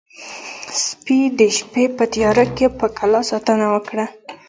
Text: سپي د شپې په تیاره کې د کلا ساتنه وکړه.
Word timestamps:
سپي 0.85 1.19
د 1.39 1.41
شپې 1.57 1.83
په 1.97 2.03
تیاره 2.13 2.45
کې 2.55 2.65
د 2.69 2.81
کلا 2.97 3.21
ساتنه 3.31 3.65
وکړه. 3.73 4.05